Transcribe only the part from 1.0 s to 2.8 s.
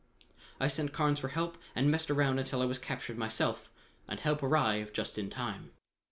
for help and messed around until I was